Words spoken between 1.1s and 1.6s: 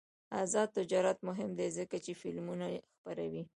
مهم